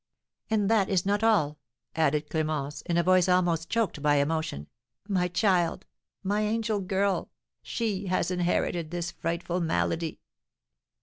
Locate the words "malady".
9.61-10.19